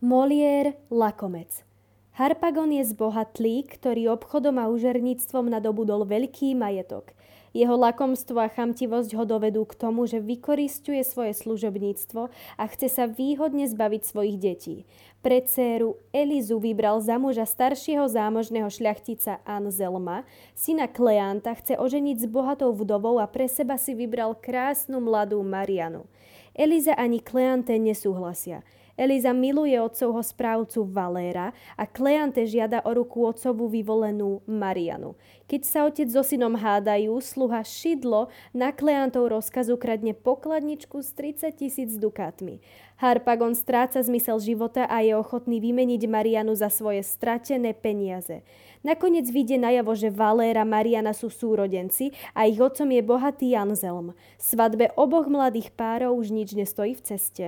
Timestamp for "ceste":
57.16-57.46